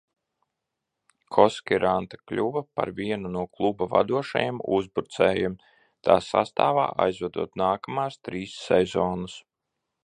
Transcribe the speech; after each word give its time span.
Koskiranta 1.35 2.19
kļuva 2.31 2.63
par 2.79 2.91
vienu 3.01 3.31
no 3.35 3.43
kluba 3.59 3.89
vadošajiem 3.93 4.63
uzbrucējiem, 4.79 5.59
tā 6.09 6.17
sastāvā 6.31 6.91
aizvadot 7.07 7.63
nākamās 7.67 8.21
trīs 8.29 8.59
sezonas. 8.71 9.43